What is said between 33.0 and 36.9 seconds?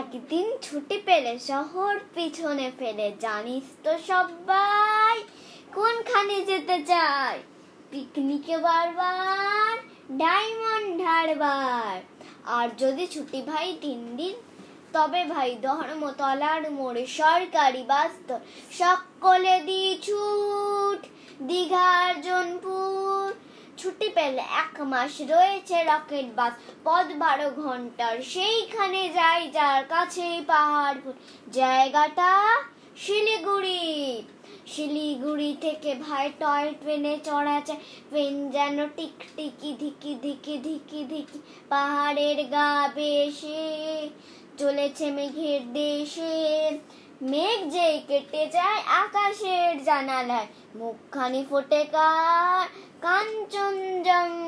শিলিগুড়ি। শিলিগুড়ি থেকে ভাই টয়